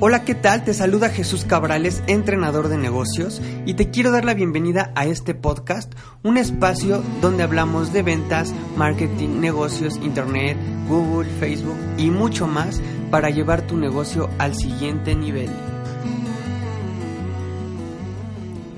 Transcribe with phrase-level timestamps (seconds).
[0.00, 0.64] Hola, ¿qué tal?
[0.64, 5.34] Te saluda Jesús Cabrales, entrenador de negocios, y te quiero dar la bienvenida a este
[5.34, 5.92] podcast,
[6.22, 10.56] un espacio donde hablamos de ventas, marketing, negocios, internet,
[10.86, 12.80] Google, Facebook y mucho más
[13.10, 15.50] para llevar tu negocio al siguiente nivel.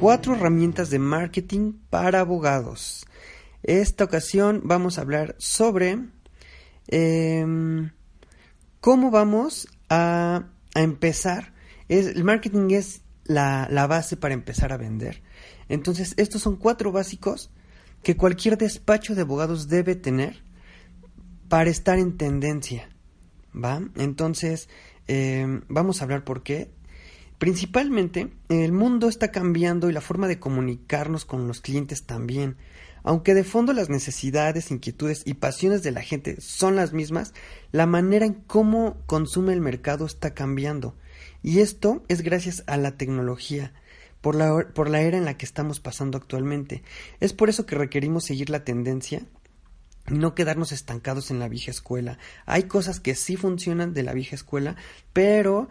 [0.00, 3.06] Cuatro herramientas de marketing para abogados.
[3.62, 5.98] Esta ocasión vamos a hablar sobre
[6.88, 7.90] em,
[8.82, 11.52] cómo vamos a a empezar,
[11.88, 15.22] es, el marketing es la, la base para empezar a vender.
[15.68, 17.50] Entonces, estos son cuatro básicos
[18.02, 20.42] que cualquier despacho de abogados debe tener
[21.48, 22.88] para estar en tendencia.
[23.54, 23.82] ¿Va?
[23.96, 24.68] Entonces,
[25.08, 26.70] eh, vamos a hablar por qué.
[27.38, 32.56] Principalmente, el mundo está cambiando y la forma de comunicarnos con los clientes también.
[33.04, 37.34] Aunque de fondo las necesidades, inquietudes y pasiones de la gente son las mismas,
[37.72, 40.94] la manera en cómo consume el mercado está cambiando.
[41.42, 43.72] Y esto es gracias a la tecnología,
[44.20, 46.82] por la, por la era en la que estamos pasando actualmente.
[47.18, 49.22] Es por eso que requerimos seguir la tendencia
[50.08, 52.18] y no quedarnos estancados en la vieja escuela.
[52.46, 54.76] Hay cosas que sí funcionan de la vieja escuela,
[55.12, 55.68] pero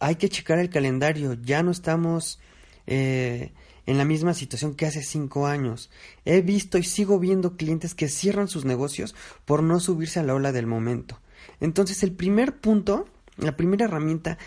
[0.00, 1.34] hay que checar el calendario.
[1.34, 2.40] Ya no estamos...
[2.86, 3.52] Eh,
[3.86, 5.90] en la misma situación que hace cinco años.
[6.24, 10.34] He visto y sigo viendo clientes que cierran sus negocios por no subirse a la
[10.34, 11.20] ola del momento.
[11.60, 14.38] Entonces el primer punto, la primera herramienta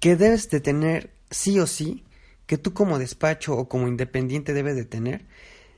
[0.00, 2.04] que debes de tener sí o sí,
[2.46, 5.24] que tú como despacho o como independiente debes de tener,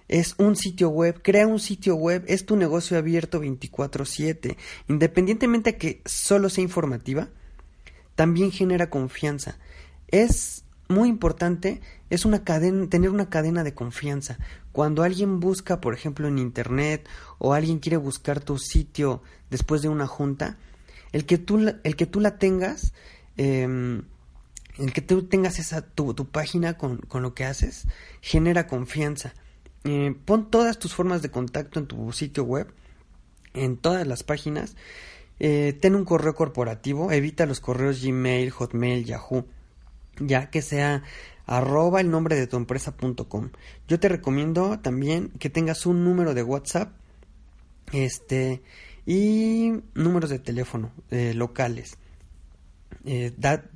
[0.09, 1.21] es un sitio web.
[1.23, 4.57] Crea un sitio web, es tu negocio abierto 24/7.
[4.89, 7.29] Independientemente de que solo sea informativa,
[8.15, 9.59] también genera confianza.
[10.09, 11.81] Es muy importante
[12.11, 14.39] es una cadena, tener una cadena de confianza.
[14.73, 17.09] Cuando alguien busca, por ejemplo, en internet
[17.39, 20.59] o alguien quiere buscar tu sitio después de una junta,
[21.13, 22.93] el que tú, la tengas,
[23.37, 24.03] em,
[24.79, 27.87] el que tú tengas esa, tu, tu página con, con, lo que haces,
[28.21, 29.35] genera confianza.
[29.85, 32.73] Eh, pon todas tus formas de contacto en tu sitio web,
[33.55, 34.77] en todas las páginas.
[35.39, 39.47] Eh, ten un correo corporativo, evita los correos Gmail, Hotmail, Yahoo
[40.19, 41.03] ya que sea
[41.47, 43.51] arroba el nombre de tu empresa.com.
[43.89, 46.93] Yo te recomiendo también que tengas un número de WhatsApp
[47.93, 48.63] este
[49.07, 51.99] y números de teléfono eh, locales.
[53.05, 53.33] Eh,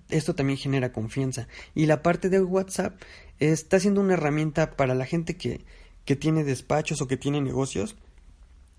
[0.09, 1.47] esto también genera confianza.
[1.75, 3.01] Y la parte de WhatsApp
[3.39, 5.65] está siendo una herramienta para la gente que,
[6.05, 7.97] que tiene despachos o que tiene negocios.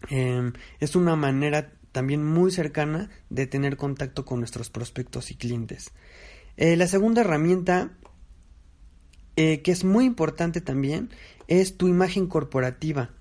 [0.10, 5.92] Em, es una manera también muy cercana de tener contacto con nuestros prospectos y clientes.
[6.58, 7.92] Eh, la segunda herramienta,
[9.36, 11.10] eh, que es muy importante también,
[11.48, 13.12] es tu imagen corporativa.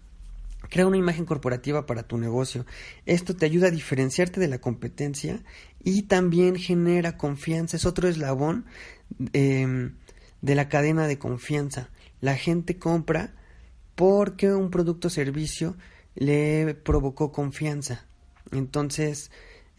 [0.69, 2.67] Crea una imagen corporativa para tu negocio.
[3.07, 5.43] Esto te ayuda a diferenciarte de la competencia
[5.83, 7.77] y también genera confianza.
[7.77, 8.67] Es otro eslabón
[9.33, 9.97] em,
[10.43, 11.89] de la cadena de confianza.
[12.21, 13.35] La gente compra
[13.95, 15.77] porque un producto o servicio
[16.15, 18.05] le provocó confianza.
[18.53, 19.31] Entonces,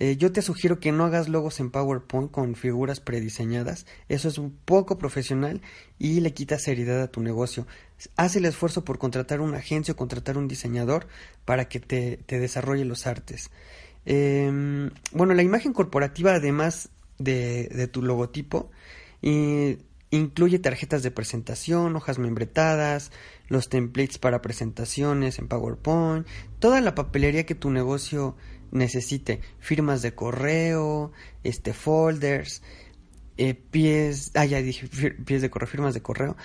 [0.03, 3.85] eh, yo te sugiero que no hagas logos en PowerPoint con figuras prediseñadas.
[4.09, 5.61] Eso es un poco profesional
[5.99, 7.67] y le quita seriedad a tu negocio.
[8.15, 11.05] Haz el esfuerzo por contratar una agencia o contratar un diseñador
[11.45, 13.51] para que te, desarrolle los artes.
[14.07, 16.89] Em, bueno, la imagen corporativa, además
[17.19, 18.71] de, de tu logotipo,
[19.21, 23.11] incluye tarjetas de presentación, hojas membretadas,
[23.49, 26.25] los templates para presentaciones en PowerPoint,
[26.57, 28.35] toda la papelería que tu negocio
[28.71, 31.11] necesite firmas de correo,
[31.43, 32.61] este folders,
[33.37, 34.45] eh, pies, ah
[35.25, 36.35] pies de correo, firmas de correo.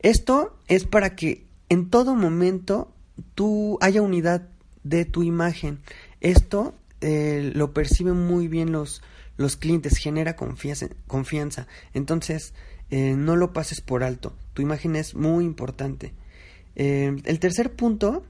[0.00, 2.92] Esto es para que en todo momento
[3.34, 4.48] tú haya unidad
[4.84, 5.80] de tu imagen.
[6.20, 9.02] Esto eh, lo perciben muy bien los,
[9.36, 11.66] los clientes, genera confianza.
[11.94, 12.54] Entonces,
[12.90, 14.34] eh, no lo pases por alto.
[14.54, 16.14] Tu imagen es muy importante.
[16.74, 18.22] el tercer punto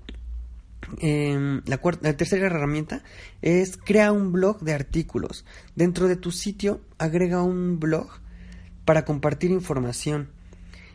[0.98, 1.78] Em, la,
[2.16, 3.02] tercera herramienta
[3.42, 5.44] es crea un blog de artículos.
[5.74, 8.08] Dentro de tu sitio agrega un blog
[8.84, 10.30] para compartir información.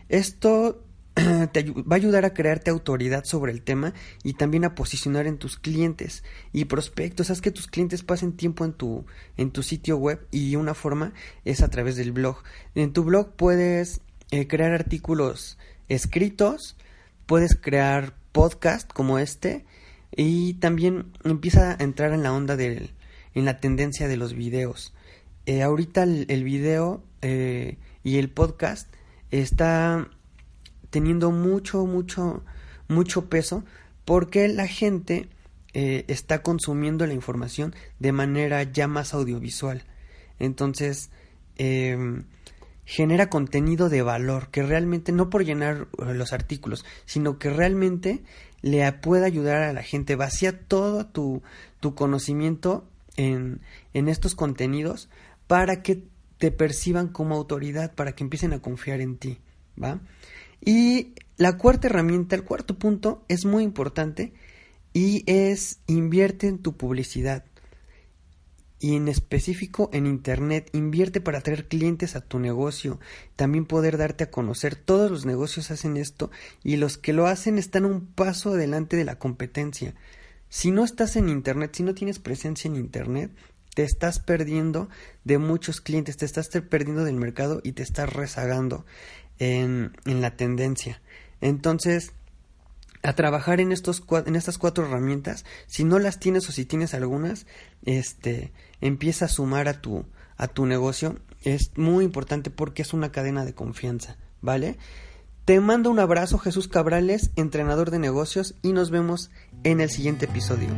[0.10, 0.84] Esto
[1.52, 3.94] te va a ayudar a crearte autoridad sobre el tema
[4.24, 6.24] y también a posicionar en tus clientes
[6.54, 7.30] y prospectos.
[7.30, 9.06] Haz que tus clientes pasen tiempo en tu,
[9.36, 11.14] en tu sitio web y una forma
[11.44, 12.38] es a través del blog.
[12.76, 14.02] En tu blog puedes
[14.32, 15.58] eh, crear artículos
[15.90, 16.78] escritos,
[17.26, 19.66] puedes crear podcast como este
[20.16, 22.92] y también empieza a entrar en la onda del,
[23.34, 24.94] en la tendencia de los videos.
[25.46, 28.94] Eh, ahorita el, video eh, y el podcast
[29.32, 30.08] está
[30.90, 32.44] teniendo mucho, mucho,
[32.88, 33.64] mucho peso
[34.06, 35.30] porque la gente
[35.74, 39.84] eh, está consumiendo la información de manera ya más audiovisual.
[40.38, 41.10] Entonces,
[41.58, 42.26] em,
[42.84, 48.22] genera contenido de valor que realmente, no por llenar los artículos, sino que realmente
[48.62, 50.16] le pueda ayudar a la gente.
[50.16, 51.42] Vacía todo tu,
[51.80, 52.86] tu conocimiento
[53.18, 53.62] en,
[53.94, 55.10] en estos contenidos
[55.48, 56.04] para que
[56.38, 59.40] te perciban como autoridad, para que empiecen a confiar en ti.
[59.82, 60.00] ¿Va?
[60.64, 64.34] Y la cuarta herramienta, el cuarto punto es muy importante
[64.94, 67.46] y es invierte en tu publicidad.
[68.84, 73.00] Y en específico en Internet, invierte para atraer clientes a tu negocio,
[73.36, 74.76] también poder darte a conocer.
[74.76, 76.32] Todos los negocios hacen esto
[76.64, 79.94] y los que lo hacen están un paso adelante de la competencia.
[80.50, 83.32] Si no estás en Internet, si no tienes presencia en Internet,
[83.76, 84.90] te estás perdiendo
[85.26, 88.84] de muchos clientes, te estás perdiendo del mercado y te estás rezagando
[89.38, 91.02] en, la tendencia.
[91.40, 92.14] Entonces,
[93.04, 96.94] a trabajar en, estos, en estas cuatro herramientas, si no las tienes o si tienes
[96.94, 97.46] algunas,
[97.84, 100.06] este, empieza a sumar a tu,
[100.38, 101.18] a tu negocio.
[101.44, 104.78] Es muy importante porque es una cadena de confianza, ¿vale?
[105.46, 109.32] Te mando un abrazo, Jesús Cabrales, entrenador de negocios, y nos vemos
[109.64, 110.70] en el siguiente episodio.